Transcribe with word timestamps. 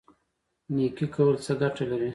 نیکي 0.75 1.05
کول 1.15 1.35
څه 1.45 1.53
ګټه 1.61 1.83
لري؟ 1.91 2.09